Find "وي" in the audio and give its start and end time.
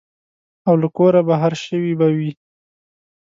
2.17-2.31